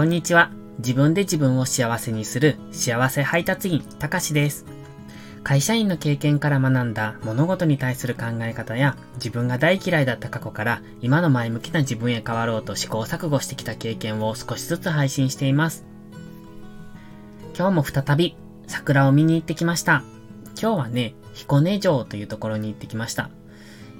[0.00, 0.50] こんにちは。
[0.78, 4.64] 自分で自分を幸せにする幸せ配達員、たかしです。
[5.44, 15.84] 会社員の経験から学んだ物事に対する考え方や自分が大嫌いだった過去から今の前向きな自分へ変わろうと試行錯誤してきた経験を少しずつ配信しています。
[17.54, 18.36] 今日も再び
[18.68, 20.02] 桜を見に行ってきました。
[20.58, 23.28] 今日はね、彦根城というところに行ってきました。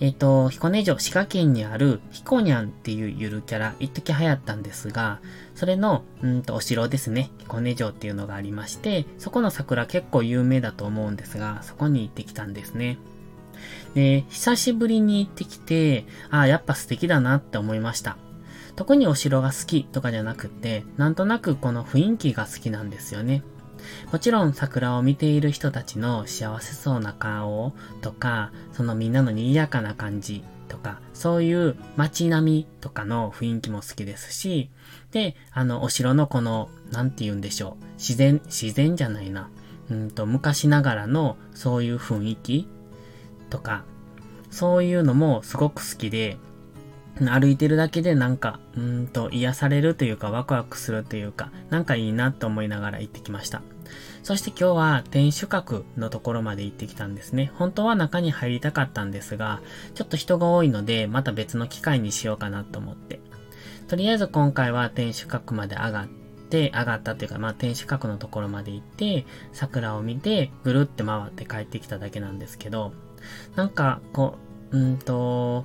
[0.00, 5.20] えっ、ー、と、彦根城、滋賀県にある彦にゃんっていうゆるキャラ、一時流行ったんですが、
[5.54, 7.30] それの、うんと、お城ですね。
[7.38, 12.98] 彦根城っていうのがありまして、そこの桜結構有名だと思うんですが、そこに行ってきたんですね。
[13.94, 18.16] で、久しぶりに行ってきて、ああ、やっぱ素敵だなって思いました。
[18.76, 23.42] 特にお城が好きとかじゃなくて、なんとなくこの雰囲気が好きなんですよね。
[24.12, 34.70] もちろん桜を見ている人たちの幸せそうな顔とか、そのみんなの賑やかな感じとか、そういう街並みとかの雰囲気も好きですし、
[35.10, 37.84] で、あの、お城のこの、なんて言うんでしょう。
[37.94, 39.50] 自然、自然じゃないな。
[39.90, 42.68] うんと、昔ながらのそういう雰囲気
[43.50, 43.84] とか、
[44.50, 46.38] そういうのもすごく好きで、
[47.28, 53.62] 歩いてるだけでなんか、うんと癒されるというかワクワクするというか、なんかいいなと思いながら行ってきました。
[54.22, 57.50] そして今日は天守閣のところまで行ってきたんですね。
[57.54, 59.60] 本当は中に入りたかったんですが、
[59.94, 63.20] ちょっと人が多いので、また別の機会にしようかなと思って。
[63.88, 66.08] とりあえず今回は天守閣まで上がっ
[66.48, 72.92] て、上がったというか、まあ天守閣のところまで行って、桜を見て、ぐるって回って帰ってきただけなんですけど、
[73.56, 74.36] なんか、こ
[74.70, 75.64] う、うんと、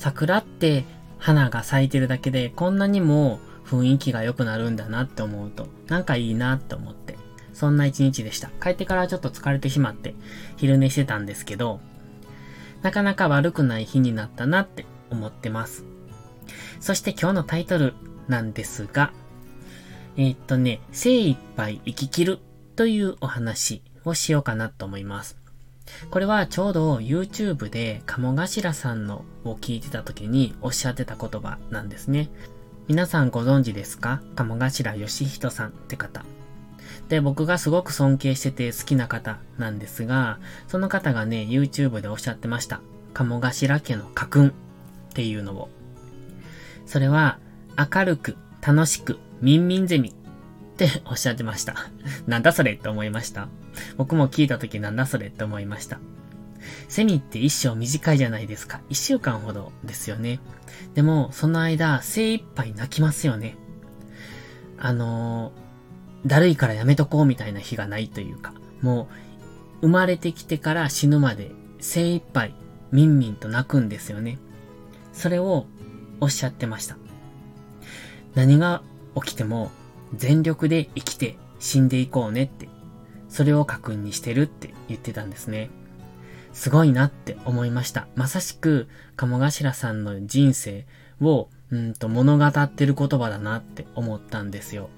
[0.00, 0.86] 桜って
[1.18, 7.18] 花が咲いてるだけでこんなにも雰囲気が良くなるんだなって思うと、なんかいいなって思って。
[7.52, 8.48] そんな一日でした。
[8.62, 10.14] 帰ってからちょっと疲れてしまって
[10.56, 11.80] 昼寝してたんですけど、
[12.80, 15.84] なかなか悪くない日になったなって思ってます。
[16.80, 17.92] そして今日のタイトル
[18.26, 19.12] なんですが、
[20.16, 22.38] えー、っとね、精一杯生き切る
[22.74, 25.39] というお話をしようかなと思います。
[26.10, 32.30] これはちょうど YouTube で鴨頭さんのを聞いてた時におっしゃってた言葉なんですね。
[32.88, 34.20] 皆さんご存知ですか？
[34.34, 36.24] 鴨頭義人さんって方。
[37.08, 42.80] で、僕がすごく尊敬してて好きな方なんですが、その方がね、YouTube でおっしゃってました。
[43.14, 44.52] 鴨頭家の家訓っ
[45.12, 45.68] ていうのを。
[46.86, 47.38] それは、
[47.76, 50.12] 明るく、楽しく、みんみんゼミっ
[50.76, 51.74] ておっしゃってました。
[52.26, 53.48] なんだそれって思いました。
[53.96, 56.00] 僕も聞いた時なんだそれって思いました。
[56.88, 58.80] セミって一生短いじゃないですか。
[58.88, 60.40] 一週間ほどですよね。
[60.94, 63.56] でも、その間、精一杯泣きますよね。
[64.78, 68.52] あのー、だるいからやめとこうみたいな日がないというか、
[68.82, 69.08] も
[69.82, 72.54] う、生まれてきてから死ぬまで精一杯、
[72.92, 74.38] みんみんと泣くんですよね。
[75.12, 75.66] それを
[76.20, 76.96] おっしゃってました。
[78.34, 78.82] 何が
[79.14, 79.70] 起きても
[80.14, 82.68] 全力で生きて死んでいこうねって、
[83.30, 85.70] それを確認してるって言ってたんですね。
[86.52, 88.08] すごいなって思いました。
[88.16, 90.84] まさしく、鴨頭さんの人生
[91.20, 94.90] を、うんと物語ってる言葉だなって思ったんですよ。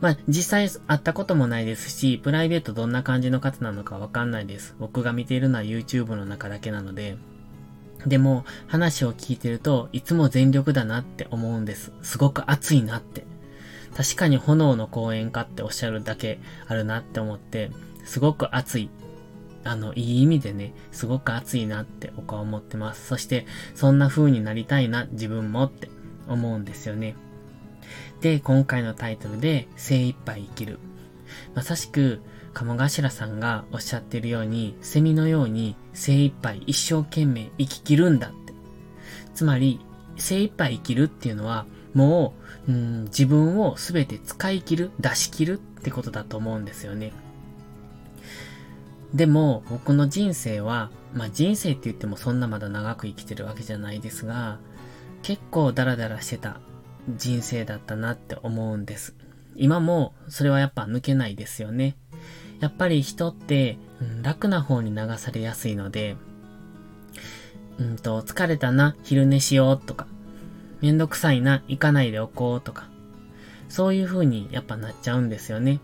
[0.00, 4.76] まあ、実際会ったこともないですし、プライベートどんな感じの方なのかわかんないです。
[4.78, 7.16] 僕が見ているのは YouTube の中だけなので。
[8.06, 11.92] でも、話を聞いてると、いつも全力だなって思うんです。
[12.02, 13.24] すごく熱いなって
[13.96, 17.70] 確かに炎の公園かっておっしゃるだけあるなって思って、
[18.04, 18.90] すごく熱い。
[19.62, 23.06] あの、いい意味でね、すごく熱いなって僕は思ってます。
[23.06, 25.88] そして、そんな風になりたいな、自分もって
[26.28, 27.14] 思うんですよね。
[28.20, 30.78] で、今回のタイトルで、精一杯生きる。
[31.54, 32.20] まさしく、
[32.52, 38.52] 鴨頭さんがおっしゃってるように、セミのように精一杯一生懸命生き切るんだって。
[39.34, 39.80] つまり、
[40.16, 42.34] 精一杯生きるっていうのは、も
[42.68, 47.12] う、うん、自分をすべて使い切る、出し切るってことだと思うんですよね。
[49.14, 54.58] でも、僕の人生は、まあ人生って言ってもそんなまだ長く生きてるわけじゃないですが、
[55.22, 56.60] 結構ダラダラしてた
[57.16, 59.14] 人生だったなって思うんです。
[59.56, 61.96] 今もそれはやっぱ抜けないですよね。
[62.60, 66.16] やっぱり人って、うん、楽な方に流されやすいので、
[67.78, 70.06] うんと、疲れたな、昼寝しようとか、
[70.80, 72.88] めんどくさいな、行かないでおこうとか、
[73.68, 75.80] そういう風にやっぱなっちゃうんですよね。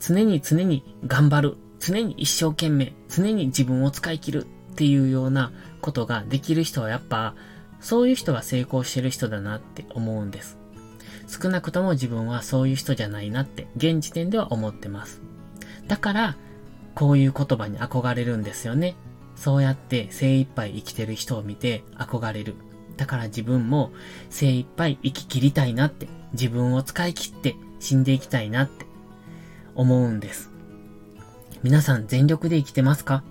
[0.00, 7.34] 常に常に頑張る、常に一生懸命、常に自分を使い切るっていうようなことができる人はやっぱ、
[7.80, 10.58] そういう人が成功してる人だなって思うんです。
[11.26, 15.22] 少なくとも自分はそういう人じゃないなって現時点では思ってます。
[15.86, 16.36] だから、
[16.94, 18.94] こういう言葉に憧れるんですよね。
[19.36, 22.54] そうやって精一杯生きてる人を見て憧れる。
[22.96, 23.92] だから自分も
[24.30, 28.86] 精一杯生き切りたいなって、自分を使い切って死んでいきたいなって
[29.74, 30.50] 思うんです。
[31.62, 33.22] 皆さん全力で生きてますか？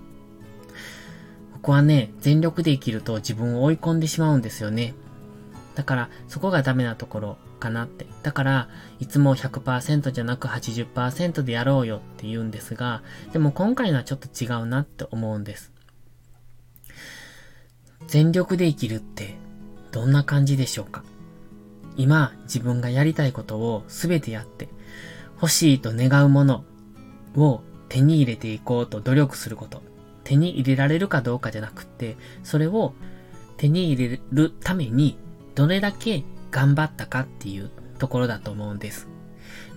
[1.52, 4.94] 僕はね、全力で生きると自分を追い込んでしまうんですよね。
[5.74, 8.06] だから、そこがダメなところかなって。
[8.22, 8.68] だから、
[9.00, 13.02] いつも100%じゃなく80%でやろうよって言うんですが、
[13.32, 15.72] でも今回のはちょっと違うなって思うんです。
[18.06, 19.36] 全力で生きるって
[19.94, 21.04] どんな感じでしょうか？
[21.96, 24.68] 今、自分がやりたいことを全てやって、
[25.36, 26.64] 欲しいと願うもの
[27.36, 29.82] を手に入れていこうと努力すること。
[30.24, 32.92] 手に入れられるかどうかじゃなくって、それを
[33.56, 35.16] 手に入れるために
[35.54, 37.70] どれだけ頑張ったかっていう
[38.00, 39.06] ところだと思うんです。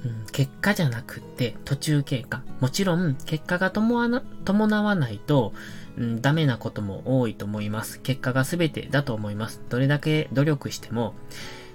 [0.04, 2.42] うん、結果じゃなくって途中経過。
[2.60, 5.54] もちろん結果が伴わないと、
[5.98, 8.00] うん、ダメなことも多いと思います。
[8.02, 9.62] 結果が全てだと思います。
[9.70, 11.14] どれだけ努力しても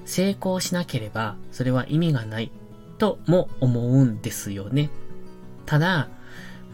[0.05, 2.51] 成功しなければそれは意味がない
[2.99, 4.91] とも思うんですよね。
[5.67, 6.09] ただ、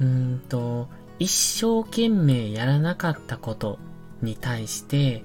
[0.00, 0.88] うんと、
[1.18, 3.78] 一生懸命やらなかったこと
[4.22, 5.24] に対して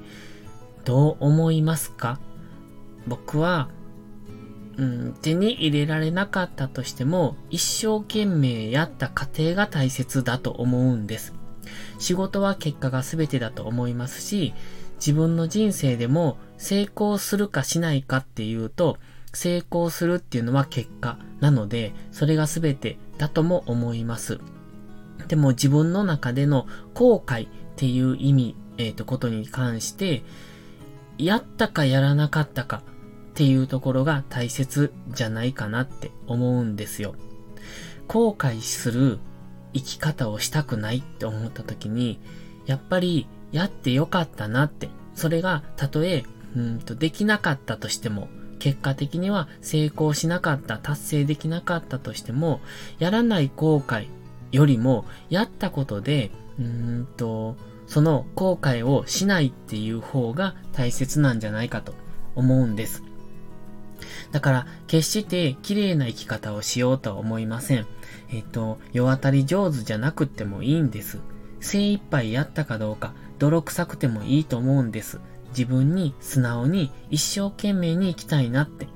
[0.86, 2.20] どう思いますか？
[3.08, 3.70] 僕は、
[4.78, 11.34] うん、手に入れられなかったとしても、一生懸命やった過程が大切だと思うんです。
[12.00, 14.54] 仕事は結果が全てだと思いますし、
[14.96, 18.98] 自分の人生でも成功するかしないかっていうと、
[19.34, 24.40] 成功するっていうのは結果なので、それが全てだとも思います。
[25.28, 30.24] でも自分の中での後悔っていう意味、えっ、ー、と、ことに関して、
[31.18, 32.81] やったかやらなかったか
[33.34, 37.16] っていうところが大切じゃないかなって思うんですよ。
[38.08, 39.18] 後悔する
[39.74, 42.20] 生き方をしたくないって思った時に、
[42.68, 46.24] やっぱりやってよかったなって、それがたとえ、
[46.56, 52.62] うんとできなかったとしても、結果的には成功しなかった、達成できなかったとしても、
[53.00, 54.10] やらない後悔
[54.52, 57.56] よりも、やったことで、うんと、
[57.88, 61.96] その後悔をしないっていう方が大切なんじゃないかと
[62.36, 63.02] 思うんです。
[64.34, 67.86] だから、決して綺麗な生き方をしようとは思いません。
[68.32, 71.20] えっ、と、世当たり上手じゃなくてもいいんです。
[71.60, 75.20] 精一杯やったかどうか、泥臭くてもいいと思うんです。
[75.50, 78.88] 自分に素直に一生懸命に生きたいなって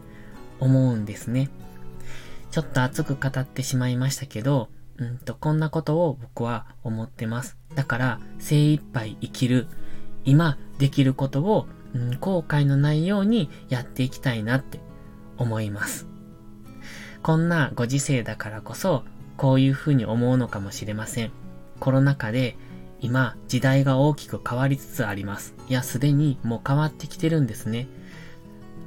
[0.59, 1.51] 思うんですね。
[2.49, 7.57] ちょっと熱く語ってしまいましたけど、うんと、こんなことを僕は思ってます。
[7.75, 9.67] だから、精一杯生きる。
[10.25, 14.79] 今、できることを、うん、後悔のないようにやっていきたいなって
[15.37, 16.07] 思います。
[17.23, 19.03] こんなご時世だからこそ、
[19.35, 21.31] こういうふうに思うのかもしれません。
[21.79, 22.57] コロナ禍で、
[22.99, 25.53] 今、時代が大きく変わりつつあります。
[25.69, 27.87] いや、すでにもう変わってきてるんですね。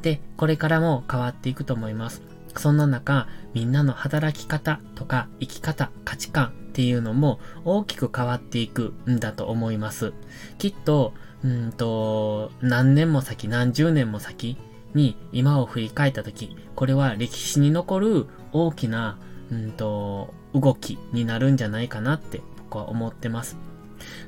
[0.03, 2.23] で、これからも変わっていくと思います。
[2.57, 10.13] そんな中、みんなの働き方とか生き方、価値観っていうのも大きく変わっていくんだと思います。
[10.59, 11.15] きっと、
[11.45, 14.57] うんと、何年も先、何十年も先
[14.95, 19.19] に今を振り返った時、これは歴史に残る大きな、
[19.51, 23.57] うんと、動きになるんじゃないかなって僕は思ってます。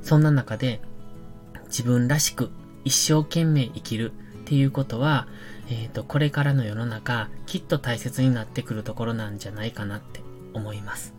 [0.02, 0.80] そんな中で、
[1.66, 2.50] 自分らしく
[2.84, 5.26] 一生懸命生きるっていうことは、
[5.68, 10.20] えっ、ー、と、これからの世の中、きっと大切になってくるところなんじゃないかなって
[10.52, 11.14] 思います。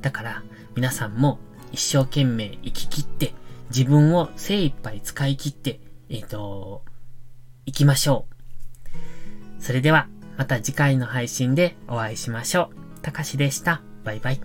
[0.00, 0.42] だから、
[0.74, 1.38] 皆さんも
[1.70, 3.34] 一生懸命生き切って、
[3.70, 6.84] 自分を精一杯使い切って、えっ、ー、と、
[7.66, 8.31] 行きましょう。
[9.62, 13.00] それでは、また次回の配信でお会いしましょう。
[13.00, 13.80] たかしでした。
[14.04, 14.40] バイバイ。